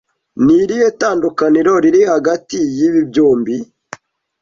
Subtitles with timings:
[0.45, 3.55] Ni irihe tandukaniro riri hagati yibi byombi?